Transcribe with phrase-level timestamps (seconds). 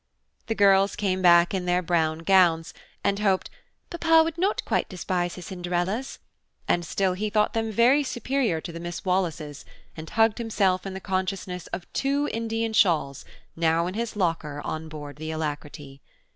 [0.47, 3.51] The girls came back in their brown gowns, and hoped
[3.91, 6.17] "Papa would not quite despise his Cinderella's,"
[6.67, 9.63] and still he thought them very superior to the Miss Wallaces,
[9.95, 13.25] and hugged himself in the consciousness of two Indian shawls,
[13.55, 16.01] now in his locker, on board the Alacrity.